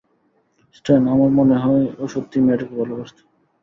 স্ট্যান, 0.75 1.03
আমার 1.07 1.31
মনে 1.39 1.55
হয়, 1.63 1.85
ও 1.97 2.03
সত্যিই 2.13 2.43
মেয়েটাকে 2.45 2.73
ভালবাসত। 2.79 3.17